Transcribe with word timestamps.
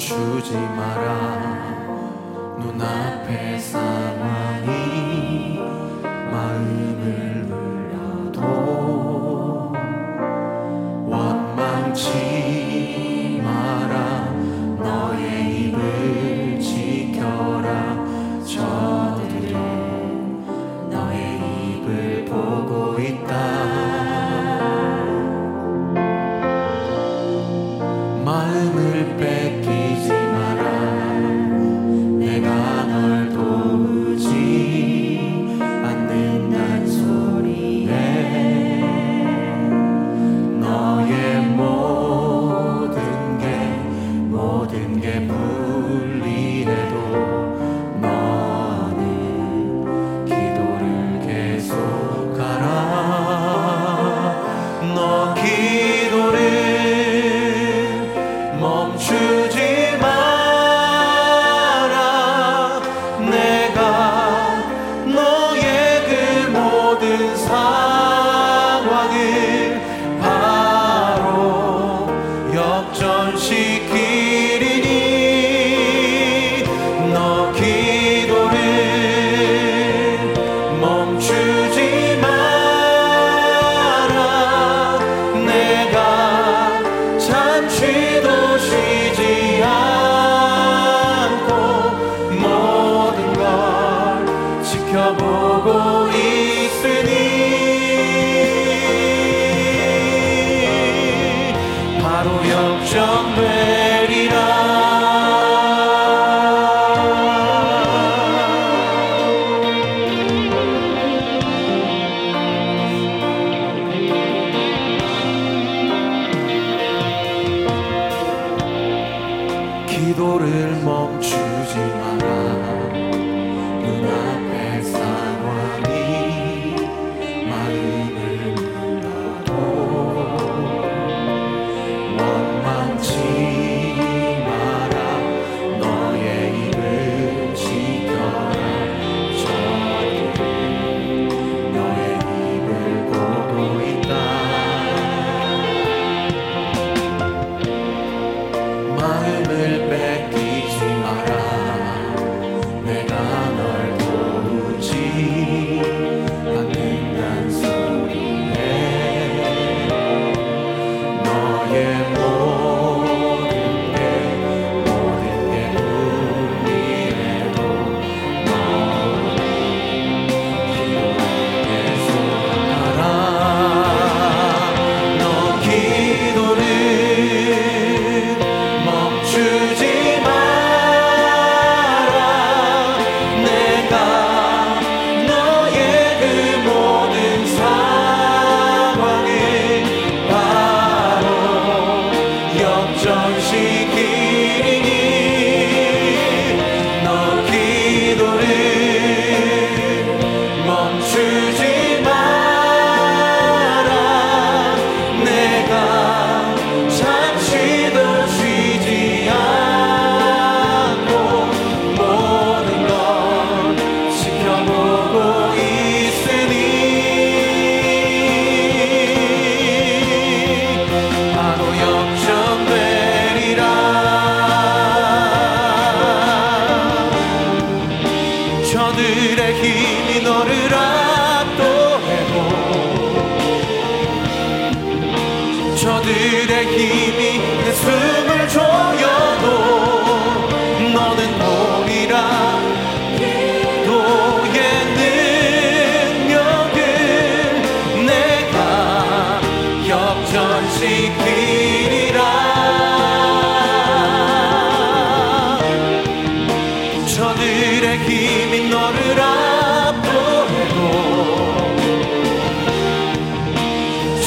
멈추지 0.00 0.54
마라. 0.54 2.56
눈앞에 2.58 3.58
사람 3.58 4.39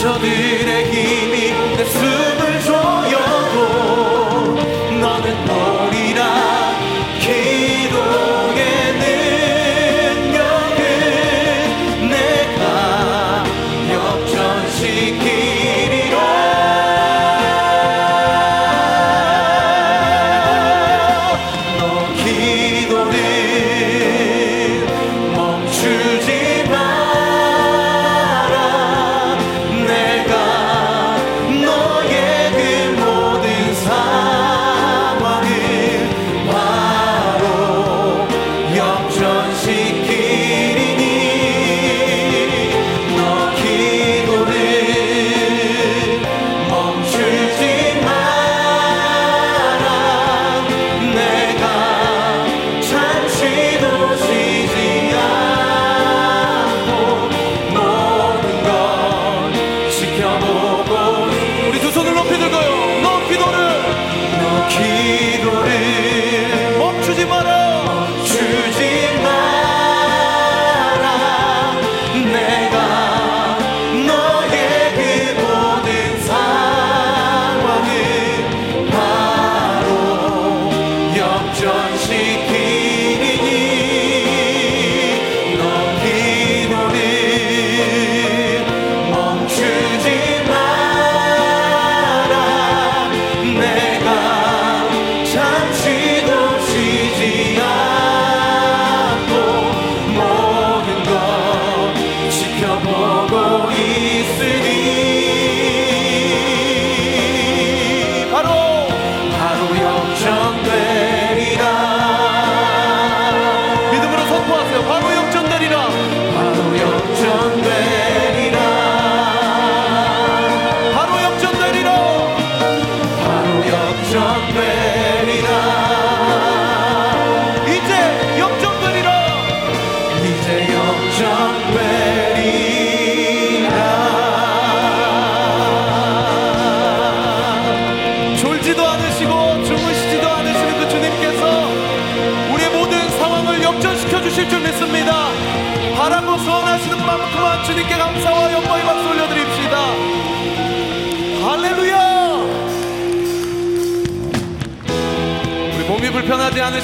저들의 0.04 0.92
힘이 0.92 1.54
될수 1.78 2.33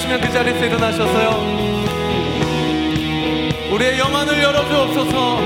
계시면 0.09 0.21
그 0.21 0.31
자리에서 0.31 0.65
일어나셔서요. 0.65 1.29
우리의 3.71 3.99
영안을 3.99 4.41
열어주옵소서. 4.41 5.39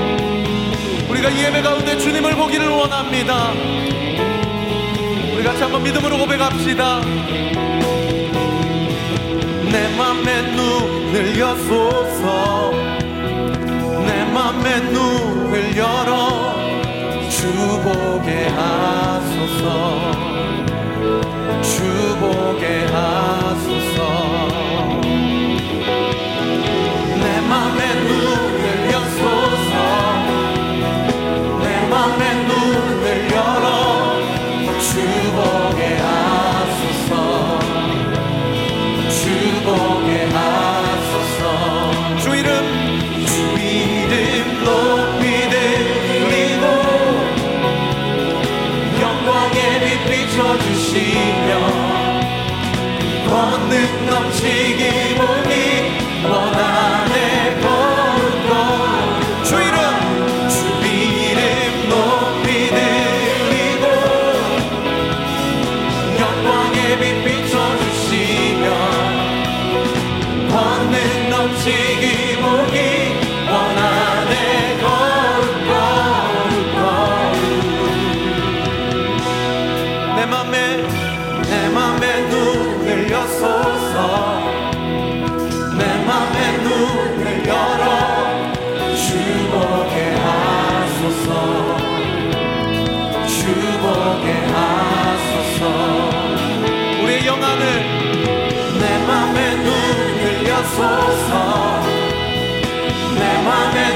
우리가 1.10 1.28
이 1.28 1.44
예배 1.44 1.60
가운데 1.60 1.98
주님을 1.98 2.34
보기를 2.34 2.68
원합니다. 2.68 3.52
우리 5.34 5.44
같이 5.44 5.62
한번 5.62 5.82
믿음으로 5.82 6.16
고백합시다. 6.16 7.00
내 9.70 9.96
맘에 9.96 10.42
눈을 10.56 11.38
여소서. 11.38 12.72
내 14.06 14.24
맘에 14.32 14.80
눈을 14.80 15.76
열어 15.76 16.54
주 17.28 17.52
보게 17.82 18.46
하소서. 18.48 20.00
주 21.62 22.16
보게 22.18 22.53
하소서 100.76 101.80
내 103.14 103.42
맘에 103.42 103.93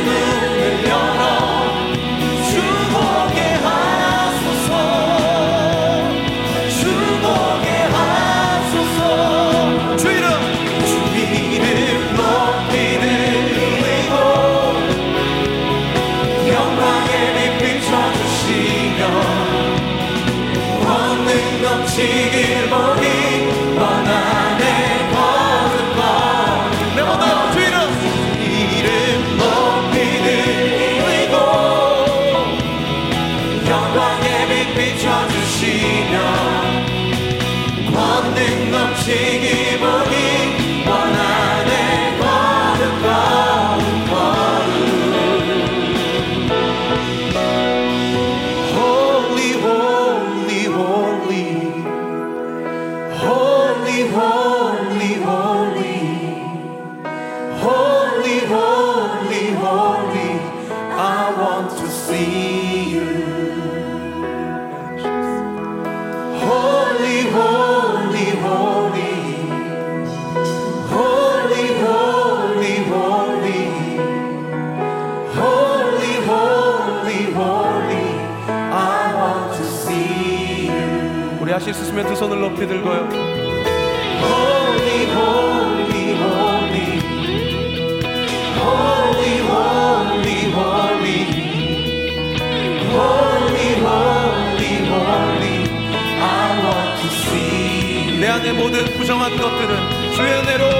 것들은 99.39 100.13
주의 100.13 100.33
은혜로 100.33 100.78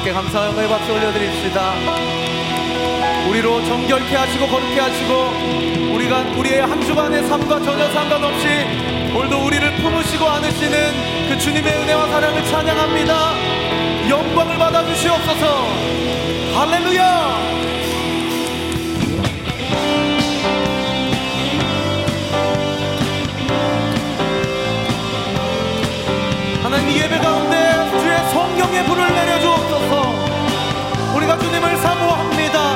하나님께 0.00 0.12
감사와 0.12 0.46
영광의 0.46 0.68
박수 0.68 0.92
올려드립시다. 0.92 1.74
우리로 3.28 3.64
정결케 3.64 4.16
하시고 4.16 4.46
거룩케 4.46 4.80
하시고 4.80 5.94
우리가 5.94 6.20
우리의 6.38 6.60
한 6.62 6.80
주간의 6.80 7.26
삶과 7.26 7.60
전혀 7.60 7.90
상관없이 7.90 8.46
오늘도 9.14 9.46
우리를 9.46 9.76
품으시고 9.76 10.26
안으시는 10.26 11.28
그 11.28 11.38
주님의 11.38 11.72
은혜와 11.72 12.08
사랑을 12.08 12.44
찬양합니다. 12.44 14.08
영광을 14.08 14.58
받아 14.58 14.84
주시옵소서. 14.86 15.68
할렐루야. 16.54 17.60
하나님 26.62 26.88
이 26.88 27.00
예배 27.00 27.18
가운데 27.18 27.69
성령의 28.32 28.84
불을 28.84 29.14
내려 29.14 29.40
주옵소서. 29.40 30.14
우리가 31.16 31.36
주님을 31.38 31.76
사모합니다. 31.78 32.69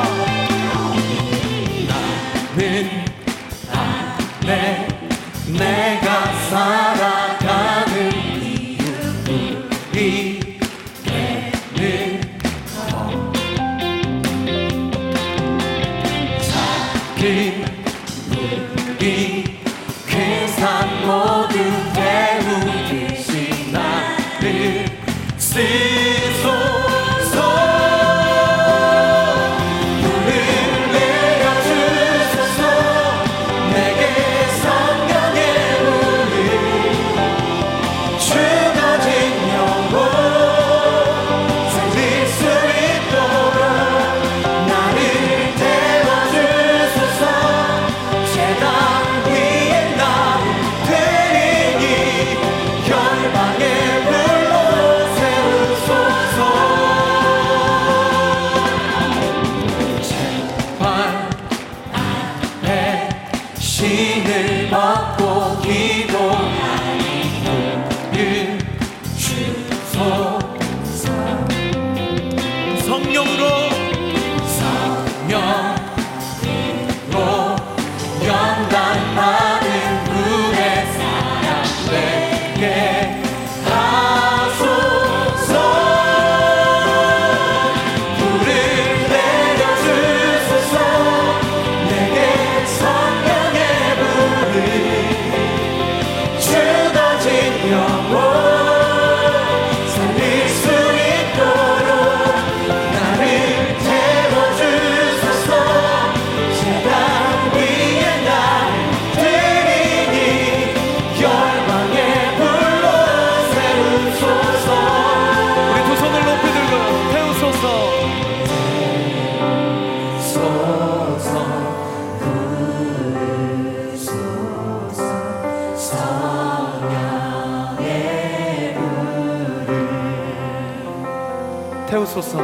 태우소서. 132.15 132.39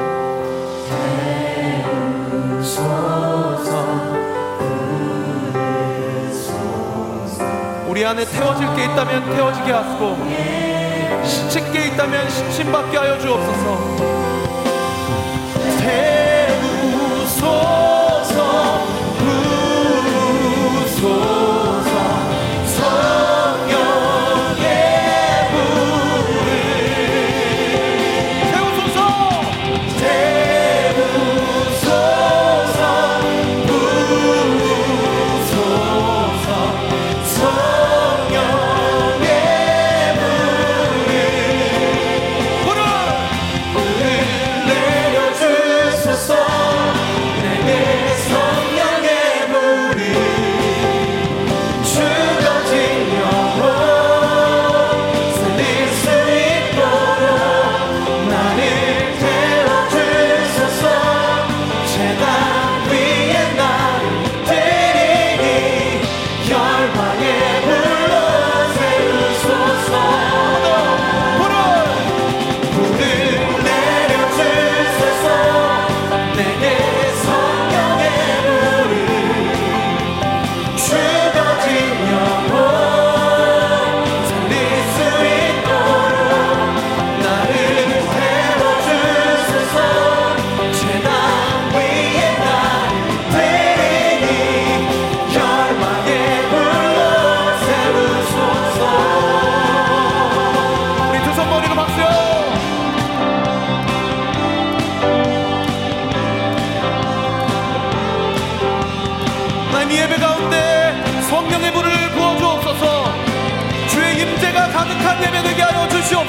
우리 7.87 8.05
안에 8.05 8.25
태워질 8.25 8.75
게 8.75 8.85
있다면 8.85 9.31
태워지게 9.37 9.73
하시고 9.73 10.17
시칠 11.25 11.73
게 11.73 11.87
있다면 11.89 12.31
시침받게 12.31 12.97
하여 12.97 13.19
주옵소서 13.19 14.11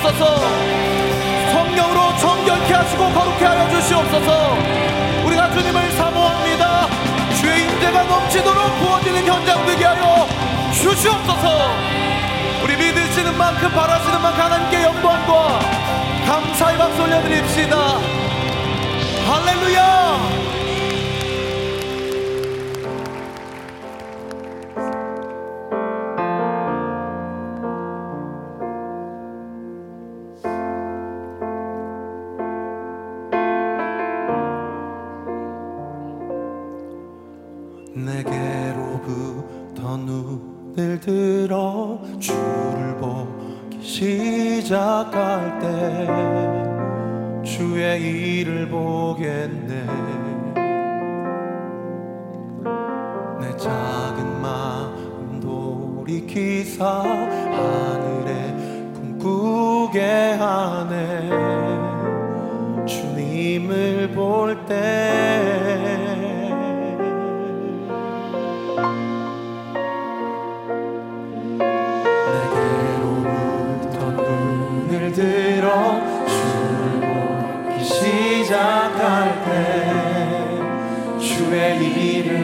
하시옵소서. 0.02 0.42
성령으로 1.52 2.18
청결케 2.18 2.74
하시고 2.74 3.10
거룩케 3.12 3.46
하여 3.46 3.70
주시옵소서. 3.70 4.58
우리가 5.26 5.52
주님을 5.52 5.92
사모합니다. 5.92 6.88
주의 7.40 7.64
임재가 7.64 8.04
넘치도록 8.04 8.80
부어지는 8.80 9.26
현장 9.26 9.66
되게 9.66 9.86
하여 9.86 10.28
주시옵소서. 10.74 11.76
우리 12.64 12.76
믿으시는 12.78 13.38
만큼 13.38 13.70
바라시는 13.72 14.22
만큼 14.22 14.42
하나님께 14.42 14.84
영광과 14.84 15.60
감사의 16.26 16.78
박수 16.78 17.02
올려드립시다. 17.04 17.78
할렐루야! 19.28 20.51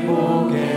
forget. 0.08 0.77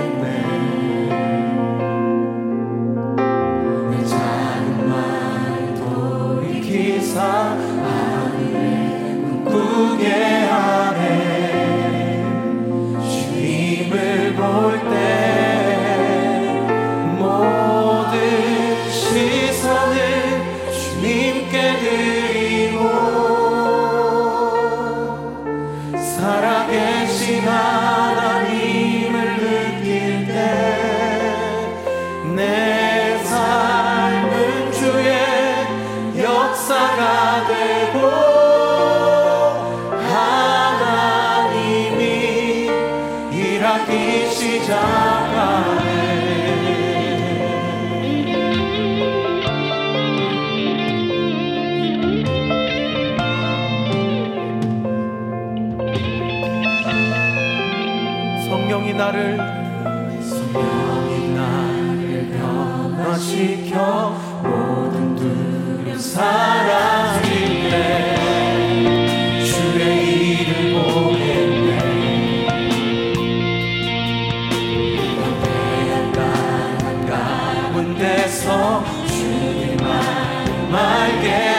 my 80.70 81.10
guest. 81.20 81.49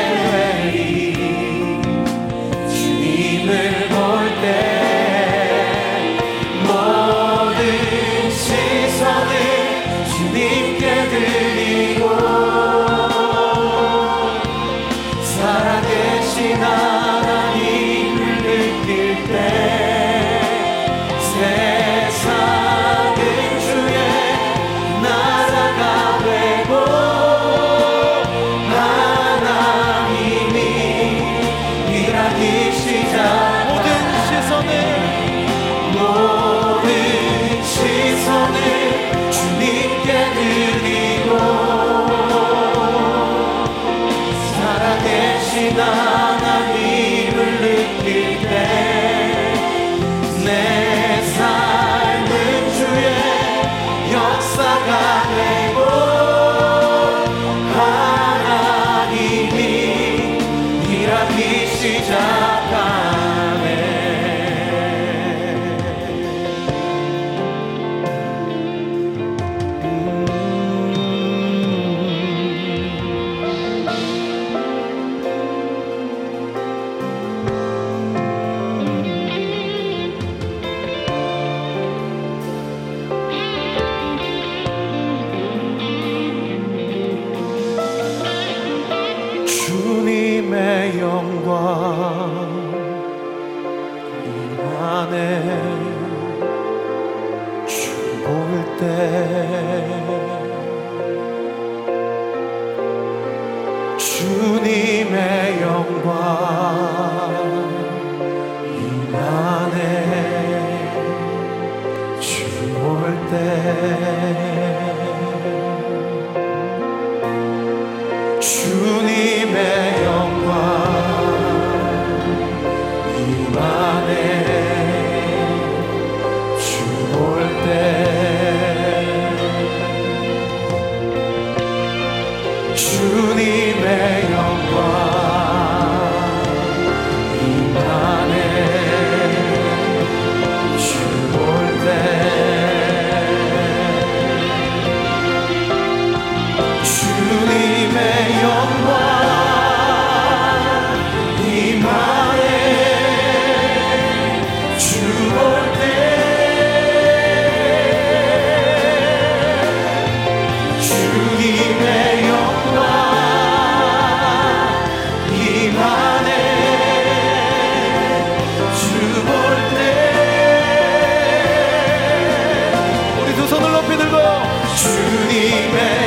주님의 174.75 176.00